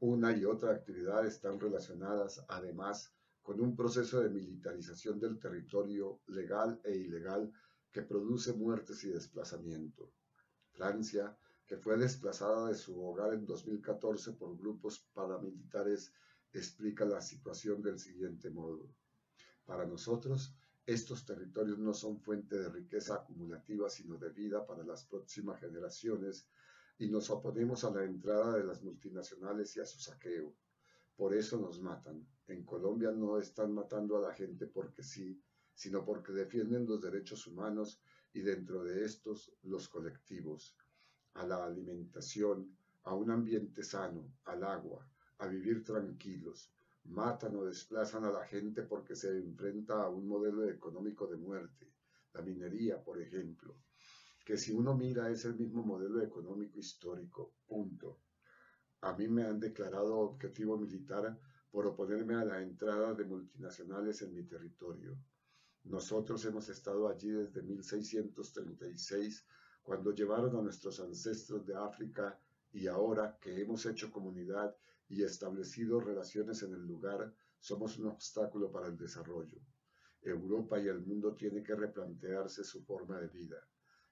Una 0.00 0.36
y 0.36 0.44
otra 0.44 0.72
actividad 0.72 1.26
están 1.26 1.58
relacionadas, 1.58 2.44
además, 2.48 3.14
con 3.42 3.60
un 3.60 3.76
proceso 3.76 4.20
de 4.20 4.28
militarización 4.28 5.20
del 5.20 5.38
territorio 5.38 6.20
legal 6.26 6.80
e 6.84 6.96
ilegal 6.96 7.52
que 7.92 8.02
produce 8.02 8.52
muertes 8.52 9.04
y 9.04 9.08
desplazamiento. 9.10 10.12
Francia, 10.72 11.38
que 11.66 11.76
fue 11.76 11.96
desplazada 11.96 12.68
de 12.68 12.74
su 12.74 13.02
hogar 13.02 13.34
en 13.34 13.46
2014 13.46 14.32
por 14.32 14.56
grupos 14.56 15.08
paramilitares 15.14 16.12
explica 16.52 17.04
la 17.04 17.20
situación 17.20 17.82
del 17.82 17.98
siguiente 17.98 18.50
modo. 18.50 18.88
Para 19.64 19.86
nosotros, 19.86 20.54
estos 20.86 21.24
territorios 21.24 21.78
no 21.78 21.92
son 21.92 22.20
fuente 22.20 22.56
de 22.56 22.68
riqueza 22.68 23.16
acumulativa, 23.16 23.90
sino 23.90 24.16
de 24.18 24.30
vida 24.30 24.64
para 24.64 24.84
las 24.84 25.04
próximas 25.04 25.58
generaciones, 25.58 26.46
y 26.98 27.08
nos 27.08 27.28
oponemos 27.28 27.82
a 27.84 27.90
la 27.90 28.04
entrada 28.04 28.56
de 28.56 28.64
las 28.64 28.82
multinacionales 28.82 29.76
y 29.76 29.80
a 29.80 29.84
su 29.84 29.98
saqueo. 29.98 30.54
Por 31.16 31.34
eso 31.34 31.58
nos 31.58 31.80
matan. 31.80 32.24
En 32.46 32.64
Colombia 32.64 33.10
no 33.10 33.38
están 33.38 33.72
matando 33.72 34.16
a 34.16 34.20
la 34.20 34.32
gente 34.32 34.66
porque 34.66 35.02
sí, 35.02 35.42
sino 35.74 36.04
porque 36.04 36.32
defienden 36.32 36.86
los 36.86 37.02
derechos 37.02 37.46
humanos 37.48 38.00
y 38.32 38.40
dentro 38.40 38.84
de 38.84 39.04
estos 39.04 39.52
los 39.64 39.88
colectivos, 39.88 40.76
a 41.34 41.44
la 41.46 41.64
alimentación, 41.64 42.76
a 43.02 43.14
un 43.14 43.30
ambiente 43.30 43.82
sano, 43.82 44.32
al 44.44 44.62
agua, 44.62 45.06
a 45.38 45.46
vivir 45.48 45.84
tranquilos, 45.84 46.72
matan 47.08 47.56
o 47.56 47.64
desplazan 47.64 48.24
a 48.24 48.30
la 48.30 48.44
gente 48.44 48.82
porque 48.82 49.14
se 49.14 49.36
enfrenta 49.38 50.02
a 50.02 50.08
un 50.08 50.26
modelo 50.26 50.68
económico 50.68 51.26
de 51.26 51.36
muerte, 51.36 51.92
la 52.32 52.42
minería, 52.42 53.02
por 53.02 53.20
ejemplo, 53.20 53.76
que 54.44 54.56
si 54.56 54.72
uno 54.72 54.94
mira 54.94 55.30
es 55.30 55.44
el 55.44 55.56
mismo 55.56 55.82
modelo 55.82 56.22
económico 56.22 56.78
histórico, 56.78 57.54
punto. 57.66 58.20
A 59.00 59.12
mí 59.12 59.28
me 59.28 59.44
han 59.44 59.58
declarado 59.58 60.18
objetivo 60.18 60.78
militar 60.78 61.38
por 61.70 61.86
oponerme 61.86 62.34
a 62.34 62.44
la 62.44 62.62
entrada 62.62 63.12
de 63.14 63.24
multinacionales 63.24 64.22
en 64.22 64.32
mi 64.32 64.44
territorio. 64.44 65.18
Nosotros 65.84 66.44
hemos 66.44 66.68
estado 66.68 67.08
allí 67.08 67.30
desde 67.30 67.62
1636, 67.62 69.46
cuando 69.82 70.12
llevaron 70.12 70.56
a 70.56 70.62
nuestros 70.62 71.00
ancestros 71.00 71.64
de 71.66 71.76
África 71.76 72.40
y 72.72 72.86
ahora 72.86 73.38
que 73.40 73.60
hemos 73.60 73.86
hecho 73.86 74.10
comunidad 74.10 74.76
y 75.08 75.22
establecido 75.22 76.00
relaciones 76.00 76.62
en 76.62 76.74
el 76.74 76.86
lugar, 76.86 77.32
somos 77.58 77.98
un 77.98 78.06
obstáculo 78.06 78.70
para 78.70 78.88
el 78.88 78.96
desarrollo. 78.96 79.60
Europa 80.22 80.80
y 80.80 80.88
el 80.88 81.00
mundo 81.00 81.34
tienen 81.34 81.62
que 81.62 81.74
replantearse 81.74 82.64
su 82.64 82.82
forma 82.82 83.20
de 83.20 83.28
vida. 83.28 83.56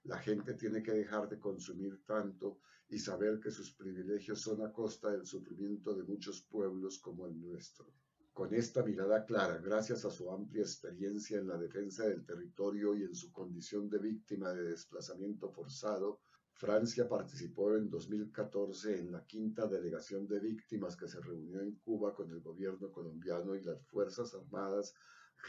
La 0.03 0.17
gente 0.19 0.53
tiene 0.53 0.81
que 0.81 0.91
dejar 0.91 1.27
de 1.27 1.39
consumir 1.39 2.03
tanto 2.05 2.59
y 2.87 2.99
saber 2.99 3.39
que 3.39 3.51
sus 3.51 3.73
privilegios 3.73 4.39
son 4.41 4.61
a 4.63 4.71
costa 4.71 5.11
del 5.11 5.25
sufrimiento 5.25 5.95
de 5.95 6.03
muchos 6.03 6.41
pueblos 6.43 6.99
como 6.99 7.25
el 7.25 7.39
nuestro. 7.39 7.91
Con 8.31 8.53
esta 8.53 8.83
mirada 8.83 9.25
clara, 9.25 9.57
gracias 9.57 10.05
a 10.05 10.11
su 10.11 10.29
amplia 10.29 10.61
experiencia 10.61 11.39
en 11.39 11.47
la 11.47 11.57
defensa 11.57 12.05
del 12.05 12.25
territorio 12.25 12.95
y 12.95 13.03
en 13.03 13.15
su 13.15 13.31
condición 13.31 13.89
de 13.89 13.97
víctima 13.97 14.51
de 14.53 14.63
desplazamiento 14.63 15.49
forzado, 15.49 16.19
Francia 16.57 17.05
participó 17.09 17.75
en 17.75 17.89
2014 17.89 18.97
en 18.97 19.11
la 19.11 19.25
quinta 19.25 19.67
delegación 19.67 20.25
de 20.25 20.39
víctimas 20.39 20.95
que 20.95 21.05
se 21.05 21.19
reunió 21.19 21.59
en 21.59 21.73
Cuba 21.75 22.15
con 22.15 22.31
el 22.31 22.39
gobierno 22.39 22.89
colombiano 22.93 23.55
y 23.55 23.61
las 23.61 23.81
Fuerzas 23.87 24.33
Armadas 24.33 24.95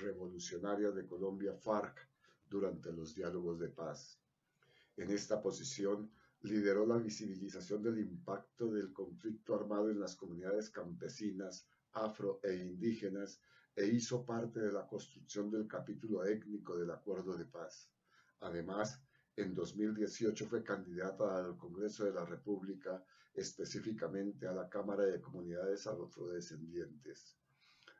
Revolucionarias 0.01 0.97
de 0.97 1.07
Colombia 1.07 1.55
FARC 1.55 1.97
durante 2.51 2.93
los 2.93 3.15
diálogos 3.15 3.61
de 3.61 3.69
paz. 3.69 4.19
En 4.97 5.13
esta 5.13 5.41
posición 5.41 6.11
lideró 6.43 6.85
la 6.85 6.97
visibilización 6.97 7.85
del 7.85 8.01
impacto 8.01 8.73
del 8.73 8.93
conflicto 8.93 9.55
armado 9.55 9.91
en 9.91 10.01
las 10.01 10.17
comunidades 10.17 10.71
campesinas, 10.71 11.69
afro 11.93 12.41
e 12.43 12.57
indígenas 12.57 13.41
e 13.77 13.87
hizo 13.87 14.27
parte 14.27 14.59
de 14.59 14.73
la 14.73 14.89
construcción 14.89 15.53
del 15.53 15.69
capítulo 15.69 16.25
étnico 16.25 16.77
del 16.77 16.91
acuerdo 16.91 17.37
de 17.37 17.45
paz. 17.45 17.89
Además, 18.41 19.01
en 19.37 19.55
2018 19.55 20.47
fue 20.47 20.65
candidata 20.65 21.37
al 21.37 21.59
Congreso 21.59 22.05
de 22.05 22.13
la 22.13 22.25
República, 22.25 23.05
específicamente 23.35 24.47
a 24.47 24.53
la 24.53 24.69
Cámara 24.69 25.05
de 25.05 25.21
Comunidades 25.21 25.87
Afrodescendientes. 25.87 27.37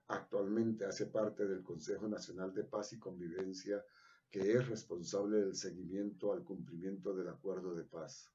Actualmente 0.09 0.87
hace 0.87 1.07
parte 1.07 1.47
del 1.47 1.63
Consejo 1.63 2.09
Nacional 2.09 2.55
de 2.55 2.65
Paz 2.65 2.95
y 2.95 2.99
Convivencia, 2.99 3.85
que 4.31 4.53
es 4.53 4.67
responsable 4.67 5.39
del 5.39 5.55
seguimiento 5.55 6.33
al 6.33 6.43
cumplimiento 6.43 7.15
del 7.15 7.29
acuerdo 7.29 7.75
de 7.75 7.85
paz. 7.85 8.33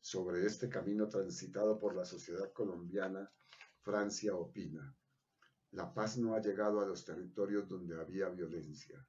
Sobre 0.00 0.46
este 0.46 0.68
camino 0.68 1.08
transitado 1.08 1.78
por 1.78 1.96
la 1.96 2.04
sociedad 2.04 2.52
colombiana, 2.52 3.30
Francia 3.80 4.36
opina, 4.36 4.94
la 5.72 5.92
paz 5.92 6.18
no 6.18 6.34
ha 6.34 6.40
llegado 6.40 6.80
a 6.80 6.86
los 6.86 7.04
territorios 7.04 7.68
donde 7.68 8.00
había 8.00 8.28
violencia. 8.28 9.04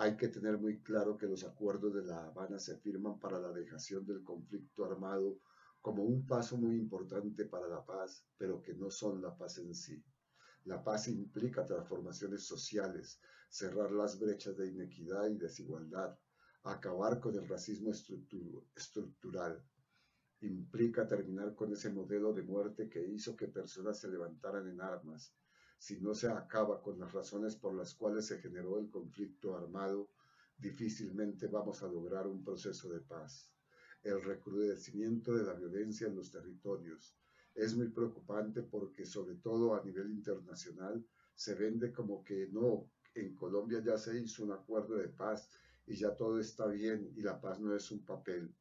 Hay 0.00 0.16
que 0.16 0.28
tener 0.28 0.58
muy 0.58 0.80
claro 0.80 1.18
que 1.18 1.26
los 1.26 1.42
acuerdos 1.42 1.92
de 1.92 2.04
La 2.04 2.26
Habana 2.26 2.60
se 2.60 2.76
firman 2.76 3.18
para 3.18 3.40
la 3.40 3.50
dejación 3.50 4.06
del 4.06 4.22
conflicto 4.22 4.84
armado 4.84 5.40
como 5.80 6.04
un 6.04 6.24
paso 6.24 6.56
muy 6.56 6.76
importante 6.76 7.46
para 7.46 7.66
la 7.66 7.84
paz, 7.84 8.24
pero 8.36 8.62
que 8.62 8.74
no 8.74 8.92
son 8.92 9.20
la 9.20 9.36
paz 9.36 9.58
en 9.58 9.74
sí. 9.74 10.00
La 10.66 10.84
paz 10.84 11.08
implica 11.08 11.66
transformaciones 11.66 12.44
sociales, 12.44 13.20
cerrar 13.48 13.90
las 13.90 14.20
brechas 14.20 14.56
de 14.56 14.68
inequidad 14.68 15.26
y 15.30 15.36
desigualdad, 15.36 16.16
acabar 16.62 17.18
con 17.18 17.34
el 17.34 17.48
racismo 17.48 17.90
estructural. 17.90 19.64
Implica 20.42 21.08
terminar 21.08 21.56
con 21.56 21.72
ese 21.72 21.90
modelo 21.90 22.32
de 22.32 22.44
muerte 22.44 22.88
que 22.88 23.04
hizo 23.04 23.34
que 23.34 23.48
personas 23.48 23.98
se 23.98 24.06
levantaran 24.06 24.68
en 24.68 24.80
armas, 24.80 25.34
si 25.78 26.00
no 26.00 26.14
se 26.14 26.28
acaba 26.28 26.82
con 26.82 26.98
las 26.98 27.12
razones 27.12 27.56
por 27.56 27.74
las 27.74 27.94
cuales 27.94 28.26
se 28.26 28.38
generó 28.38 28.78
el 28.78 28.90
conflicto 28.90 29.56
armado, 29.56 30.10
difícilmente 30.56 31.46
vamos 31.46 31.82
a 31.82 31.88
lograr 31.88 32.26
un 32.26 32.42
proceso 32.42 32.90
de 32.90 33.00
paz. 33.00 33.52
El 34.02 34.22
recrudecimiento 34.22 35.34
de 35.34 35.44
la 35.44 35.54
violencia 35.54 36.08
en 36.08 36.16
los 36.16 36.30
territorios 36.30 37.16
es 37.54 37.76
muy 37.76 37.88
preocupante 37.88 38.62
porque 38.62 39.06
sobre 39.06 39.36
todo 39.36 39.74
a 39.74 39.84
nivel 39.84 40.10
internacional 40.10 41.04
se 41.34 41.54
vende 41.54 41.92
como 41.92 42.24
que 42.24 42.48
no, 42.48 42.90
en 43.14 43.34
Colombia 43.34 43.80
ya 43.80 43.96
se 43.96 44.18
hizo 44.20 44.44
un 44.44 44.52
acuerdo 44.52 44.96
de 44.96 45.08
paz 45.08 45.48
y 45.86 45.96
ya 45.96 46.14
todo 46.14 46.38
está 46.38 46.66
bien 46.66 47.12
y 47.14 47.22
la 47.22 47.40
paz 47.40 47.60
no 47.60 47.74
es 47.74 47.90
un 47.90 48.04
papel. 48.04 48.54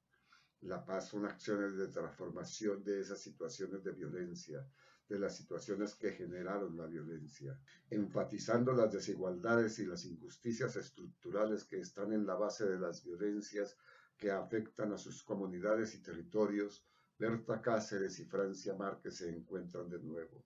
La 0.61 0.83
paz 0.83 1.09
son 1.09 1.25
acciones 1.25 1.77
de 1.77 1.87
transformación 1.87 2.83
de 2.83 3.01
esas 3.01 3.19
situaciones 3.19 3.83
de 3.83 3.91
violencia, 3.91 4.67
de 5.09 5.19
las 5.19 5.37
situaciones 5.37 5.95
que 5.95 6.11
generaron 6.11 6.75
la 6.75 6.85
violencia, 6.85 7.57
enfatizando 7.89 8.73
las 8.73 8.91
desigualdades 8.91 9.79
y 9.79 9.85
las 9.85 10.05
injusticias 10.05 10.75
estructurales 10.75 11.63
que 11.63 11.79
están 11.79 12.11
en 12.11 12.25
la 12.25 12.35
base 12.35 12.67
de 12.67 12.77
las 12.77 13.03
violencias 13.03 13.77
que 14.17 14.31
afectan 14.31 14.91
a 14.91 14.97
sus 14.97 15.23
comunidades 15.23 15.95
y 15.95 16.01
territorios, 16.01 16.85
Berta 17.17 17.61
Cáceres 17.61 18.19
y 18.19 18.25
Francia 18.25 18.75
Márquez 18.75 19.17
se 19.17 19.29
encuentran 19.29 19.89
de 19.89 19.99
nuevo, 19.99 20.45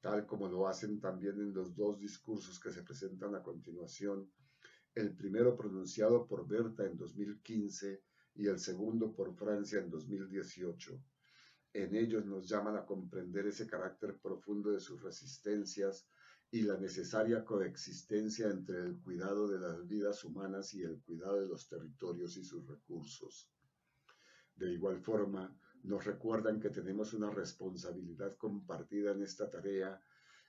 tal 0.00 0.26
como 0.26 0.48
lo 0.48 0.66
hacen 0.66 1.00
también 1.00 1.40
en 1.40 1.54
los 1.54 1.74
dos 1.76 1.98
discursos 1.98 2.58
que 2.58 2.72
se 2.72 2.82
presentan 2.82 3.34
a 3.36 3.42
continuación, 3.42 4.28
el 4.94 5.14
primero 5.14 5.56
pronunciado 5.56 6.26
por 6.26 6.48
Berta 6.48 6.84
en 6.84 6.96
2015 6.96 8.02
y 8.34 8.48
el 8.48 8.58
segundo 8.58 9.14
por 9.14 9.34
Francia 9.36 9.78
en 9.78 9.88
2018 9.88 11.00
en 11.72 11.94
ellos 11.94 12.26
nos 12.26 12.48
llaman 12.48 12.76
a 12.76 12.84
comprender 12.84 13.46
ese 13.46 13.66
carácter 13.66 14.18
profundo 14.18 14.70
de 14.70 14.80
sus 14.80 15.00
resistencias 15.02 16.06
y 16.50 16.62
la 16.62 16.76
necesaria 16.76 17.44
coexistencia 17.44 18.48
entre 18.48 18.78
el 18.78 18.98
cuidado 18.98 19.46
de 19.46 19.60
las 19.60 19.86
vidas 19.86 20.24
humanas 20.24 20.74
y 20.74 20.82
el 20.82 21.00
cuidado 21.02 21.40
de 21.40 21.46
los 21.46 21.68
territorios 21.68 22.36
y 22.36 22.44
sus 22.44 22.66
recursos. 22.66 23.48
De 24.56 24.72
igual 24.72 25.00
forma, 25.00 25.56
nos 25.84 26.04
recuerdan 26.04 26.60
que 26.60 26.70
tenemos 26.70 27.14
una 27.14 27.30
responsabilidad 27.30 28.36
compartida 28.36 29.12
en 29.12 29.22
esta 29.22 29.48
tarea 29.48 30.00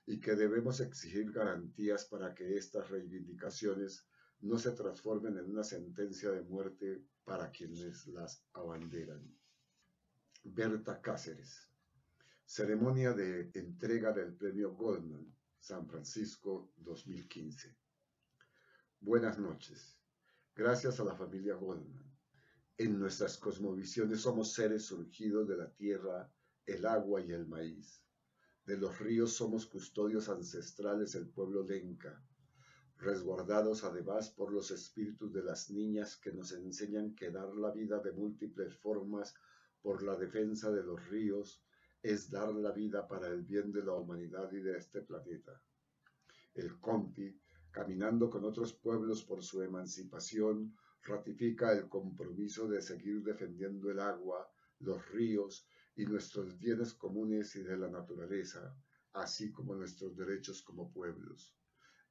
y 0.07 0.19
que 0.19 0.35
debemos 0.35 0.79
exigir 0.79 1.31
garantías 1.31 2.05
para 2.05 2.33
que 2.33 2.57
estas 2.57 2.89
reivindicaciones 2.89 4.07
no 4.41 4.57
se 4.57 4.71
transformen 4.71 5.37
en 5.37 5.49
una 5.49 5.63
sentencia 5.63 6.31
de 6.31 6.41
muerte 6.41 7.05
para 7.23 7.51
quienes 7.51 8.07
las 8.07 8.43
abanderan. 8.53 9.40
Berta 10.43 10.99
Cáceres. 10.99 11.69
Ceremonia 12.43 13.13
de 13.13 13.51
entrega 13.53 14.11
del 14.11 14.33
premio 14.33 14.73
Goldman, 14.73 15.31
San 15.59 15.87
Francisco 15.87 16.71
2015. 16.77 17.77
Buenas 18.99 19.37
noches. 19.37 19.99
Gracias 20.55 20.99
a 20.99 21.03
la 21.03 21.15
familia 21.15 21.53
Goldman. 21.53 22.11
En 22.75 22.99
nuestras 22.99 23.37
cosmovisiones 23.37 24.21
somos 24.21 24.51
seres 24.53 24.85
surgidos 24.85 25.47
de 25.47 25.57
la 25.57 25.69
tierra, 25.69 26.33
el 26.65 26.87
agua 26.87 27.21
y 27.21 27.31
el 27.31 27.47
maíz. 27.47 28.01
De 28.65 28.77
los 28.77 28.97
ríos 28.97 29.33
somos 29.33 29.67
custodios 29.67 30.27
ancestrales 30.27 31.11
del 31.11 31.29
pueblo 31.29 31.63
lenca, 31.63 32.19
resguardados 32.97 33.83
además 33.83 34.31
por 34.31 34.51
los 34.51 34.71
espíritus 34.71 35.31
de 35.31 35.43
las 35.43 35.69
niñas 35.69 36.17
que 36.17 36.33
nos 36.33 36.51
enseñan 36.51 37.13
que 37.13 37.29
dar 37.29 37.55
la 37.55 37.69
vida 37.69 37.99
de 37.99 38.11
múltiples 38.11 38.75
formas 38.75 39.35
por 39.81 40.03
la 40.03 40.15
defensa 40.15 40.71
de 40.71 40.83
los 40.83 41.07
ríos 41.09 41.63
es 42.01 42.29
dar 42.29 42.53
la 42.53 42.71
vida 42.71 43.07
para 43.07 43.27
el 43.27 43.43
bien 43.43 43.71
de 43.71 43.83
la 43.83 43.93
humanidad 43.93 44.51
y 44.51 44.59
de 44.59 44.77
este 44.77 45.01
planeta. 45.01 45.61
El 46.53 46.79
COMPI, 46.79 47.39
caminando 47.71 48.29
con 48.29 48.43
otros 48.45 48.73
pueblos 48.73 49.23
por 49.23 49.43
su 49.43 49.61
emancipación, 49.61 50.75
ratifica 51.03 51.71
el 51.71 51.87
compromiso 51.87 52.67
de 52.67 52.81
seguir 52.81 53.23
defendiendo 53.23 53.89
el 53.89 53.99
agua, 53.99 54.49
los 54.79 55.07
ríos 55.11 55.67
y 55.95 56.05
nuestros 56.05 56.57
bienes 56.57 56.93
comunes 56.93 57.55
y 57.55 57.63
de 57.63 57.77
la 57.77 57.89
naturaleza, 57.89 58.75
así 59.13 59.51
como 59.51 59.75
nuestros 59.75 60.15
derechos 60.15 60.61
como 60.61 60.91
pueblos. 60.91 61.55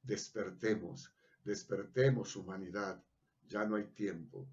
Despertemos, 0.01 1.13
despertemos 1.43 2.35
humanidad, 2.35 3.03
ya 3.47 3.65
no 3.65 3.75
hay 3.75 3.85
tiempo. 3.87 4.47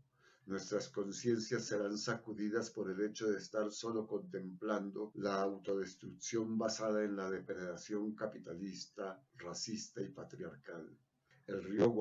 Nuestras 0.49 0.89
conciencias 0.89 1.67
serán 1.67 1.99
sacudidas 1.99 2.71
por 2.71 2.91
el 2.91 3.03
hecho 3.03 3.31
de 3.31 3.37
estar 3.37 3.71
solo 3.71 4.07
contemplando 4.07 5.13
la 5.17 5.43
autodestrucción 5.43 6.57
basada 6.57 7.05
en 7.05 7.17
la 7.17 7.31
depredación 7.31 8.15
capitalista, 8.15 9.23
racista 9.37 10.01
y 10.01 10.09
patriarcal. 10.09 10.89
El 11.47 11.63
río 11.63 11.95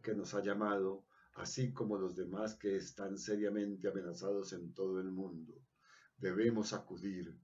que 0.00 0.14
nos 0.14 0.32
ha 0.32 0.42
llamado, 0.42 1.04
así 1.34 1.74
como 1.74 1.98
los 1.98 2.16
demás 2.16 2.54
que 2.54 2.76
están 2.76 3.18
seriamente 3.18 3.88
amenazados 3.88 4.54
en 4.54 4.72
todo 4.72 4.98
el 4.98 5.10
mundo. 5.10 5.52
Debemos 6.16 6.72
acudir. 6.72 7.38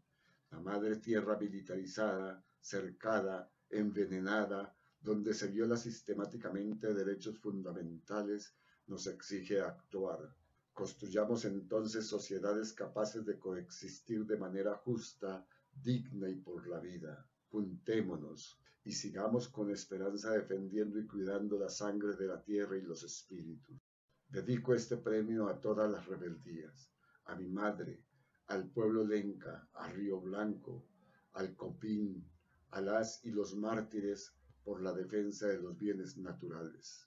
La 0.50 0.60
madre 0.60 0.96
tierra 0.96 1.36
militarizada, 1.38 2.42
cercada, 2.58 3.52
envenenada, 3.68 4.74
donde 4.98 5.34
se 5.34 5.48
viola 5.48 5.76
sistemáticamente 5.76 6.94
derechos 6.94 7.38
fundamentales, 7.38 8.54
nos 8.88 9.06
exige 9.06 9.60
actuar. 9.60 10.34
Construyamos 10.72 11.44
entonces 11.44 12.06
sociedades 12.06 12.72
capaces 12.72 13.24
de 13.24 13.38
coexistir 13.38 14.24
de 14.26 14.36
manera 14.36 14.74
justa, 14.76 15.46
digna 15.82 16.28
y 16.28 16.36
por 16.36 16.66
la 16.66 16.80
vida. 16.80 17.28
Juntémonos 17.50 18.60
y 18.84 18.92
sigamos 18.92 19.48
con 19.48 19.70
esperanza 19.70 20.32
defendiendo 20.32 20.98
y 20.98 21.06
cuidando 21.06 21.58
la 21.58 21.68
sangre 21.68 22.16
de 22.16 22.26
la 22.26 22.42
tierra 22.42 22.76
y 22.76 22.82
los 22.82 23.02
espíritus. 23.02 23.76
Dedico 24.28 24.74
este 24.74 24.96
premio 24.96 25.48
a 25.48 25.60
todas 25.60 25.90
las 25.90 26.06
rebeldías, 26.06 26.90
a 27.24 27.34
mi 27.34 27.48
madre, 27.48 28.02
al 28.46 28.70
pueblo 28.70 29.04
lenca, 29.04 29.68
a 29.74 29.88
Río 29.88 30.20
Blanco, 30.20 30.86
al 31.32 31.54
Copín, 31.56 32.24
a 32.70 32.80
las 32.80 33.24
y 33.24 33.30
los 33.30 33.54
mártires 33.56 34.32
por 34.64 34.82
la 34.82 34.92
defensa 34.92 35.48
de 35.48 35.58
los 35.60 35.76
bienes 35.76 36.16
naturales. 36.16 37.06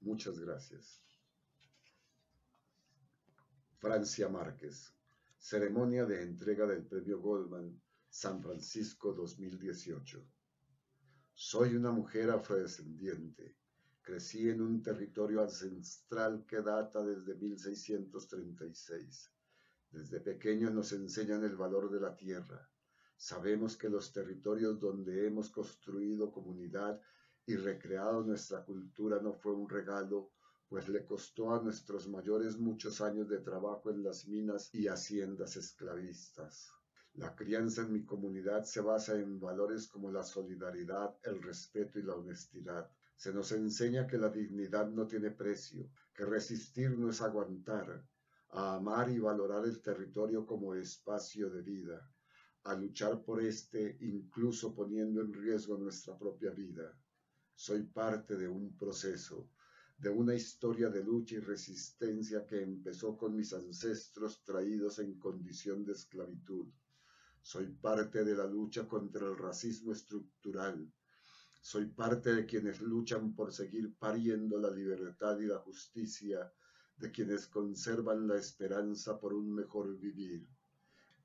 Muchas 0.00 0.38
gracias. 0.38 1.02
Francia 3.80 4.28
Márquez. 4.28 4.92
Ceremonia 5.38 6.04
de 6.04 6.20
entrega 6.20 6.66
del 6.66 6.84
Premio 6.84 7.20
Goldman, 7.20 7.80
San 8.08 8.42
Francisco 8.42 9.12
2018. 9.12 10.20
Soy 11.32 11.76
una 11.76 11.92
mujer 11.92 12.28
afrodescendiente. 12.30 13.54
Crecí 14.02 14.50
en 14.50 14.62
un 14.62 14.82
territorio 14.82 15.42
ancestral 15.44 16.44
que 16.44 16.60
data 16.60 17.04
desde 17.04 17.36
1636. 17.36 19.32
Desde 19.92 20.20
pequeños 20.22 20.72
nos 20.72 20.90
enseñan 20.92 21.44
el 21.44 21.54
valor 21.54 21.88
de 21.88 22.00
la 22.00 22.16
tierra. 22.16 22.68
Sabemos 23.16 23.76
que 23.76 23.88
los 23.88 24.12
territorios 24.12 24.80
donde 24.80 25.24
hemos 25.24 25.50
construido 25.50 26.32
comunidad 26.32 27.00
y 27.46 27.54
recreado 27.54 28.24
nuestra 28.24 28.64
cultura 28.64 29.20
no 29.22 29.34
fue 29.34 29.54
un 29.54 29.68
regalo, 29.68 30.32
pues 30.68 30.88
le 30.88 31.04
costó 31.06 31.54
a 31.54 31.62
nuestros 31.62 32.08
mayores 32.08 32.58
muchos 32.58 33.00
años 33.00 33.28
de 33.28 33.38
trabajo 33.38 33.90
en 33.90 34.02
las 34.02 34.26
minas 34.28 34.68
y 34.74 34.86
haciendas 34.86 35.56
esclavistas. 35.56 36.70
La 37.14 37.34
crianza 37.34 37.82
en 37.82 37.92
mi 37.92 38.04
comunidad 38.04 38.64
se 38.64 38.82
basa 38.82 39.16
en 39.16 39.40
valores 39.40 39.88
como 39.88 40.10
la 40.12 40.22
solidaridad, 40.22 41.16
el 41.24 41.42
respeto 41.42 41.98
y 41.98 42.02
la 42.02 42.14
honestidad. 42.14 42.90
Se 43.16 43.32
nos 43.32 43.50
enseña 43.52 44.06
que 44.06 44.18
la 44.18 44.28
dignidad 44.28 44.88
no 44.88 45.06
tiene 45.06 45.30
precio, 45.30 45.90
que 46.14 46.26
resistir 46.26 46.90
no 46.90 47.08
es 47.08 47.22
aguantar, 47.22 48.06
a 48.50 48.76
amar 48.76 49.10
y 49.10 49.18
valorar 49.18 49.64
el 49.64 49.80
territorio 49.80 50.46
como 50.46 50.74
espacio 50.74 51.50
de 51.50 51.62
vida, 51.62 52.12
a 52.64 52.74
luchar 52.74 53.22
por 53.24 53.42
este 53.42 53.96
incluso 54.00 54.74
poniendo 54.74 55.22
en 55.22 55.32
riesgo 55.32 55.78
nuestra 55.78 56.16
propia 56.16 56.50
vida. 56.50 56.94
Soy 57.54 57.82
parte 57.84 58.36
de 58.36 58.48
un 58.48 58.76
proceso, 58.76 59.48
de 59.98 60.10
una 60.10 60.32
historia 60.32 60.90
de 60.90 61.02
lucha 61.02 61.34
y 61.34 61.40
resistencia 61.40 62.46
que 62.46 62.62
empezó 62.62 63.16
con 63.16 63.34
mis 63.34 63.52
ancestros 63.52 64.44
traídos 64.44 65.00
en 65.00 65.18
condición 65.18 65.84
de 65.84 65.92
esclavitud. 65.92 66.68
Soy 67.42 67.66
parte 67.66 68.22
de 68.22 68.36
la 68.36 68.46
lucha 68.46 68.86
contra 68.86 69.26
el 69.26 69.36
racismo 69.36 69.90
estructural. 69.90 70.88
Soy 71.60 71.86
parte 71.86 72.32
de 72.32 72.46
quienes 72.46 72.80
luchan 72.80 73.34
por 73.34 73.52
seguir 73.52 73.92
pariendo 73.98 74.56
la 74.60 74.70
libertad 74.70 75.36
y 75.40 75.46
la 75.46 75.58
justicia, 75.58 76.52
de 76.96 77.10
quienes 77.10 77.48
conservan 77.48 78.28
la 78.28 78.36
esperanza 78.36 79.18
por 79.18 79.34
un 79.34 79.52
mejor 79.52 79.98
vivir, 79.98 80.46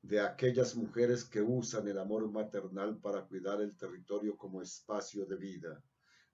de 0.01 0.19
aquellas 0.19 0.75
mujeres 0.75 1.25
que 1.25 1.43
usan 1.43 1.87
el 1.87 1.99
amor 1.99 2.31
maternal 2.31 2.99
para 2.99 3.27
cuidar 3.27 3.61
el 3.61 3.77
territorio 3.77 4.35
como 4.35 4.63
espacio 4.63 5.27
de 5.27 5.35
vida 5.35 5.83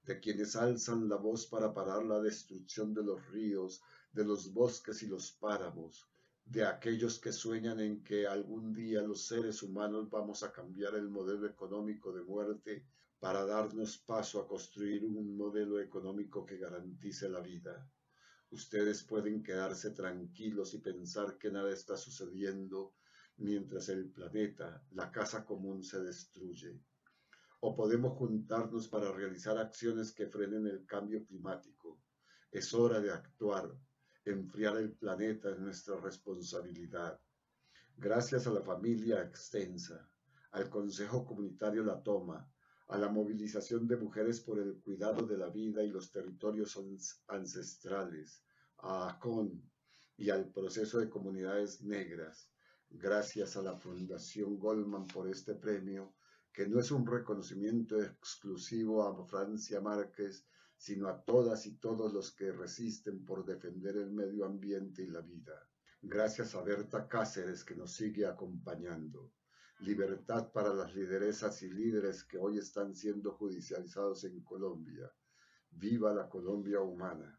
de 0.09 0.19
quienes 0.19 0.55
alzan 0.55 1.07
la 1.07 1.17
voz 1.17 1.45
para 1.45 1.71
parar 1.71 2.03
la 2.03 2.19
destrucción 2.19 2.95
de 2.95 3.03
los 3.03 3.23
ríos, 3.27 3.83
de 4.11 4.25
los 4.25 4.51
bosques 4.51 5.03
y 5.03 5.07
los 5.07 5.33
páramos, 5.33 6.09
de 6.45 6.65
aquellos 6.65 7.19
que 7.19 7.31
sueñan 7.31 7.79
en 7.79 8.03
que 8.03 8.25
algún 8.25 8.73
día 8.73 9.03
los 9.03 9.27
seres 9.27 9.61
humanos 9.61 10.09
vamos 10.09 10.41
a 10.41 10.51
cambiar 10.51 10.95
el 10.95 11.09
modelo 11.09 11.45
económico 11.45 12.11
de 12.11 12.23
muerte 12.23 12.87
para 13.19 13.45
darnos 13.45 13.99
paso 13.99 14.41
a 14.41 14.47
construir 14.47 15.05
un 15.05 15.37
modelo 15.37 15.79
económico 15.79 16.43
que 16.43 16.57
garantice 16.57 17.29
la 17.29 17.41
vida. 17.41 17.87
Ustedes 18.49 19.03
pueden 19.03 19.43
quedarse 19.43 19.91
tranquilos 19.91 20.73
y 20.73 20.79
pensar 20.79 21.37
que 21.37 21.51
nada 21.51 21.71
está 21.71 21.95
sucediendo 21.95 22.95
mientras 23.37 23.89
el 23.89 24.09
planeta, 24.09 24.83
la 24.89 25.11
casa 25.11 25.45
común, 25.45 25.83
se 25.83 26.01
destruye 26.01 26.81
o 27.61 27.75
podemos 27.75 28.17
juntarnos 28.17 28.87
para 28.87 29.11
realizar 29.11 29.57
acciones 29.57 30.13
que 30.13 30.27
frenen 30.27 30.65
el 30.67 30.85
cambio 30.85 31.25
climático. 31.25 31.99
Es 32.51 32.73
hora 32.73 32.99
de 32.99 33.11
actuar. 33.11 33.69
Enfriar 34.25 34.77
el 34.77 34.93
planeta 34.93 35.49
es 35.51 35.59
nuestra 35.59 35.97
responsabilidad. 35.97 37.19
Gracias 37.97 38.47
a 38.47 38.51
la 38.51 38.61
familia 38.61 39.21
extensa, 39.21 40.09
al 40.51 40.69
Consejo 40.69 41.25
Comunitario 41.25 41.83
La 41.83 42.01
Toma, 42.01 42.49
a 42.87 42.97
la 42.97 43.09
movilización 43.09 43.87
de 43.87 43.97
mujeres 43.97 44.39
por 44.41 44.59
el 44.59 44.81
cuidado 44.81 45.25
de 45.27 45.37
la 45.37 45.49
vida 45.49 45.83
y 45.83 45.89
los 45.89 46.11
territorios 46.11 46.79
ancestrales, 47.27 48.41
a 48.77 49.09
ACON 49.09 49.61
y 50.17 50.29
al 50.29 50.49
proceso 50.51 50.99
de 50.99 51.09
comunidades 51.09 51.81
negras. 51.81 52.49
Gracias 52.89 53.55
a 53.57 53.61
la 53.61 53.75
Fundación 53.75 54.57
Goldman 54.57 55.05
por 55.05 55.29
este 55.29 55.53
premio, 55.53 56.15
que 56.53 56.67
no 56.67 56.79
es 56.79 56.91
un 56.91 57.05
reconocimiento 57.05 58.01
exclusivo 58.01 59.03
a 59.03 59.25
Francia 59.25 59.81
Márquez, 59.81 60.45
sino 60.77 61.07
a 61.07 61.23
todas 61.23 61.65
y 61.65 61.75
todos 61.75 62.13
los 62.13 62.31
que 62.31 62.51
resisten 62.51 63.25
por 63.25 63.45
defender 63.45 63.97
el 63.97 64.11
medio 64.11 64.45
ambiente 64.45 65.03
y 65.03 65.07
la 65.07 65.21
vida. 65.21 65.67
Gracias 66.01 66.55
a 66.55 66.61
Berta 66.61 67.07
Cáceres 67.07 67.63
que 67.63 67.75
nos 67.75 67.93
sigue 67.93 68.25
acompañando. 68.25 69.33
Libertad 69.79 70.51
para 70.51 70.73
las 70.73 70.93
lideresas 70.95 71.61
y 71.61 71.69
líderes 71.69 72.23
que 72.23 72.37
hoy 72.37 72.57
están 72.57 72.95
siendo 72.95 73.31
judicializados 73.31 74.23
en 74.23 74.41
Colombia. 74.41 75.11
Viva 75.71 76.13
la 76.13 76.27
Colombia 76.29 76.81
humana. 76.81 77.38